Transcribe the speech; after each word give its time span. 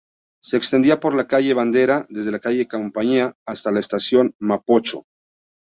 Se 0.41 0.57
extendía 0.57 0.99
por 0.99 1.13
la 1.13 1.27
calle 1.27 1.53
Bandera, 1.53 2.07
desde 2.09 2.31
la 2.31 2.39
calle 2.39 2.67
Compañía 2.67 3.37
hasta 3.45 3.69
la 3.71 3.81
Estación 3.81 4.33
Mapocho. 4.39 5.03